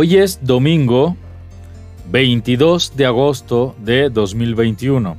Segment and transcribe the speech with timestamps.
[0.00, 1.16] Hoy es domingo
[2.12, 5.16] 22 de agosto de 2021.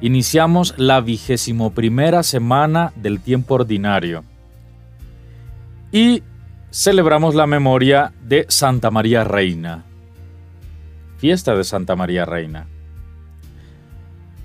[0.00, 4.24] Iniciamos la vigésimo primera semana del tiempo ordinario
[5.92, 6.24] y
[6.72, 9.84] celebramos la memoria de Santa María Reina.
[11.18, 12.66] Fiesta de Santa María Reina.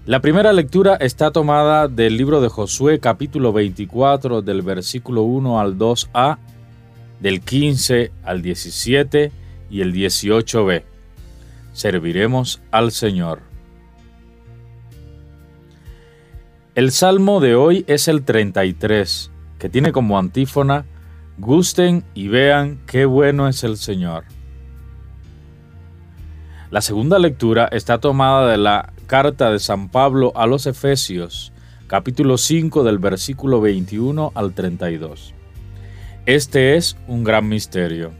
[0.05, 5.75] La primera lectura está tomada del libro de Josué capítulo 24 del versículo 1 al
[5.75, 6.37] 2a,
[7.19, 9.31] del 15 al 17
[9.69, 10.83] y el 18b.
[11.73, 13.41] Serviremos al Señor.
[16.75, 20.85] El salmo de hoy es el 33, que tiene como antífona,
[21.39, 24.25] Gusten y vean qué bueno es el Señor.
[26.69, 31.53] La segunda lectura está tomada de la carta de San Pablo a los Efesios,
[31.87, 35.33] capítulo 5 del versículo 21 al 32.
[36.27, 38.11] Este es un gran misterio.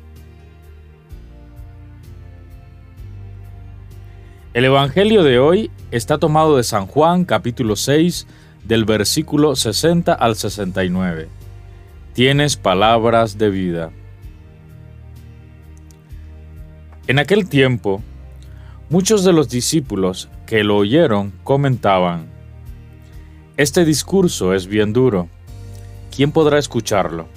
[4.54, 8.26] El Evangelio de hoy está tomado de San Juan capítulo 6
[8.64, 11.28] del versículo 60 al 69.
[12.14, 13.92] Tienes palabras de vida.
[17.08, 18.02] En aquel tiempo,
[18.90, 22.30] Muchos de los discípulos que lo oyeron comentaban,
[23.58, 25.28] Este discurso es bien duro,
[26.16, 27.28] ¿quién podrá escucharlo?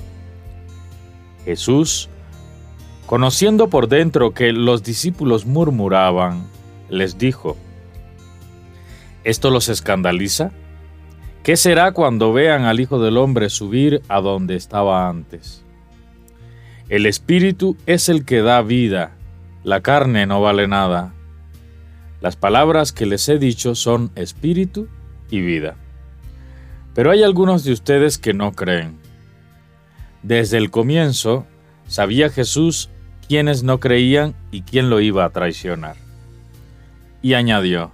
[1.45, 2.09] Jesús,
[3.07, 6.47] conociendo por dentro que los discípulos murmuraban,
[6.89, 7.57] les dijo,
[9.25, 10.51] ¿Esto los escandaliza?
[11.43, 15.65] ¿Qué será cuando vean al Hijo del Hombre subir a donde estaba antes?
[16.89, 19.13] El Espíritu es el que da vida,
[19.63, 21.13] la carne no vale nada.
[22.23, 24.89] Las palabras que les he dicho son espíritu
[25.31, 25.77] y vida.
[26.95, 28.99] Pero hay algunos de ustedes que no creen.
[30.23, 31.47] Desde el comienzo
[31.87, 32.91] sabía Jesús
[33.27, 35.97] quiénes no creían y quién lo iba a traicionar.
[37.23, 37.93] Y añadió,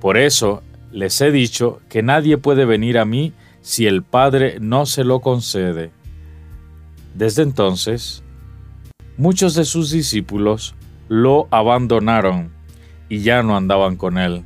[0.00, 4.86] Por eso les he dicho que nadie puede venir a mí si el Padre no
[4.86, 5.90] se lo concede.
[7.14, 8.22] Desde entonces,
[9.16, 10.74] muchos de sus discípulos
[11.08, 12.52] lo abandonaron
[13.08, 14.44] y ya no andaban con él.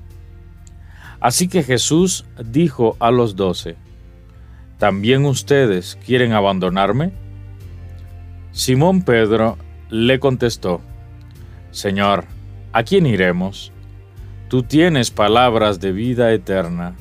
[1.20, 3.76] Así que Jesús dijo a los doce,
[4.80, 7.12] ¿también ustedes quieren abandonarme?
[8.50, 9.58] Simón Pedro
[9.90, 10.80] le contestó,
[11.70, 12.24] Señor,
[12.72, 13.72] ¿a quién iremos?
[14.48, 16.96] Tú tienes palabras de vida eterna.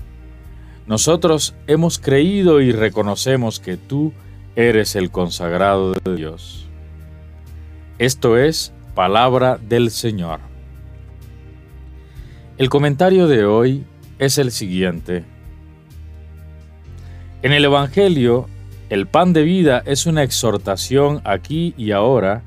[0.88, 4.12] Nosotros hemos creído y reconocemos que tú
[4.58, 6.68] eres el consagrado de Dios.
[7.98, 10.42] Esto es palabra del Señor.
[12.58, 13.86] El comentario de hoy
[14.20, 15.24] es el siguiente.
[17.42, 18.48] En el Evangelio,
[18.90, 22.42] el pan de vida es una exhortación aquí y ahora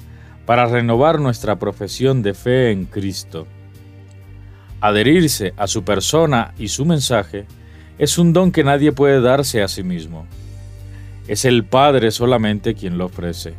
[0.44, 3.47] para renovar nuestra profesión de fe en Cristo.
[4.82, 7.47] Adherirse a su persona y su mensaje
[7.98, 10.26] es un don que nadie puede darse a sí mismo.
[11.26, 13.54] Es el Padre solamente quien lo ofrece.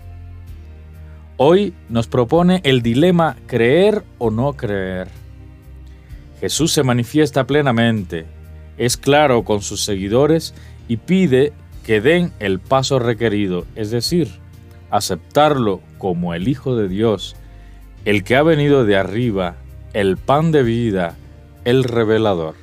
[1.38, 5.08] Hoy nos propone el dilema creer o no creer.
[6.40, 8.28] Jesús se manifiesta plenamente,
[8.78, 10.54] es claro con sus seguidores
[10.88, 11.54] y pide
[11.86, 14.30] que den el paso requerido, es decir,
[14.90, 17.36] aceptarlo como el Hijo de Dios,
[18.06, 19.56] el que ha venido de arriba,
[19.94, 21.16] el pan de vida,
[21.66, 22.56] el revelador.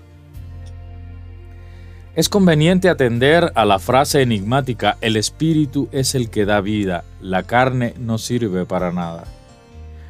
[2.17, 7.45] Es conveniente atender a la frase enigmática, el espíritu es el que da vida, la
[7.45, 9.25] carne no sirve para nada.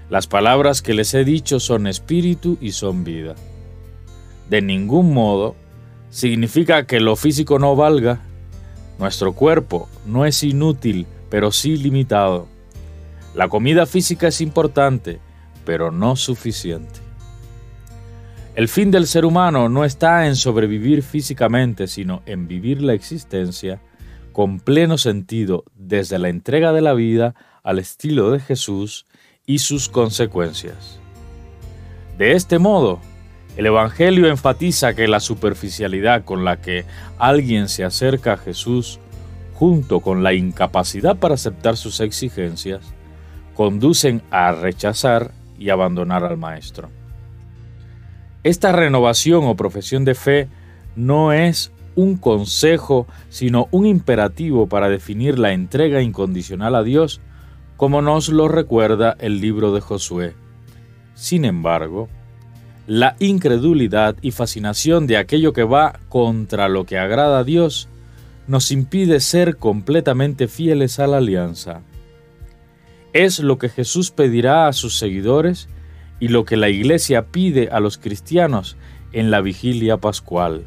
[0.08, 3.34] Las palabras que les he dicho son espíritu y son vida
[4.50, 5.54] de ningún modo
[6.10, 8.20] significa que lo físico no valga.
[8.98, 12.46] Nuestro cuerpo no es inútil, pero sí limitado.
[13.34, 15.20] La comida física es importante,
[15.64, 17.00] pero no suficiente.
[18.56, 23.80] El fin del ser humano no está en sobrevivir físicamente, sino en vivir la existencia
[24.32, 29.06] con pleno sentido desde la entrega de la vida al estilo de Jesús
[29.46, 30.98] y sus consecuencias.
[32.18, 33.00] De este modo,
[33.56, 36.84] el Evangelio enfatiza que la superficialidad con la que
[37.18, 39.00] alguien se acerca a Jesús,
[39.54, 42.80] junto con la incapacidad para aceptar sus exigencias,
[43.54, 46.88] conducen a rechazar y abandonar al Maestro.
[48.42, 50.48] Esta renovación o profesión de fe
[50.96, 57.20] no es un consejo, sino un imperativo para definir la entrega incondicional a Dios,
[57.76, 60.34] como nos lo recuerda el libro de Josué.
[61.14, 62.08] Sin embargo,
[62.86, 67.88] la incredulidad y fascinación de aquello que va contra lo que agrada a Dios
[68.46, 71.82] nos impide ser completamente fieles a la alianza.
[73.12, 75.68] es lo que Jesús pedirá a sus seguidores
[76.20, 78.76] y lo que la Iglesia pide a los cristianos
[79.12, 80.64] en la vigilia pascual.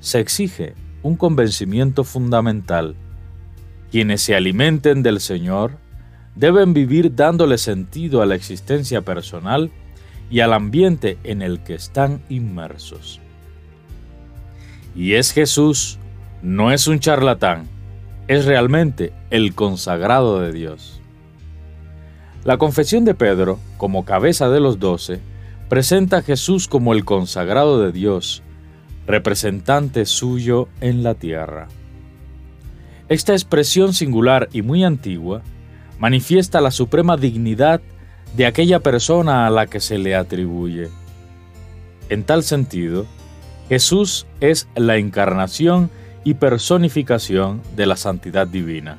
[0.00, 2.96] Se exige un convencimiento fundamental.
[3.90, 5.72] Quienes se alimenten del Señor
[6.34, 9.70] deben vivir dándole sentido a la existencia personal
[10.32, 13.20] y al ambiente en el que están inmersos.
[14.96, 15.98] Y es Jesús,
[16.40, 17.68] no es un charlatán,
[18.28, 21.02] es realmente el consagrado de Dios.
[22.44, 25.20] La confesión de Pedro, como cabeza de los doce,
[25.68, 28.42] presenta a Jesús como el consagrado de Dios,
[29.06, 31.68] representante suyo en la tierra.
[33.10, 35.42] Esta expresión singular y muy antigua
[35.98, 37.82] manifiesta la suprema dignidad
[38.36, 40.88] de aquella persona a la que se le atribuye.
[42.08, 43.06] En tal sentido,
[43.68, 45.90] Jesús es la encarnación
[46.24, 48.98] y personificación de la santidad divina.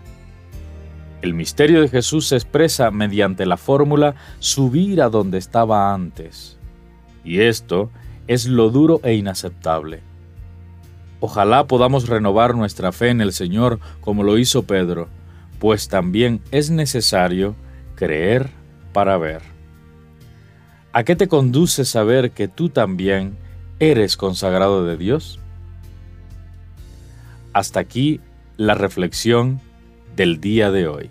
[1.22, 6.58] El misterio de Jesús se expresa mediante la fórmula subir a donde estaba antes.
[7.24, 7.90] Y esto
[8.28, 10.02] es lo duro e inaceptable.
[11.22, 15.08] Ojalá podamos renovar nuestra fe en el Señor como lo hizo Pedro,
[15.60, 17.56] pues también es necesario
[17.96, 18.50] creer
[18.94, 19.42] para ver.
[20.94, 23.36] ¿A qué te conduce saber que tú también
[23.80, 25.40] eres consagrado de Dios?
[27.52, 28.22] Hasta aquí
[28.58, 29.60] la reflexión
[30.16, 31.10] del día de hoy.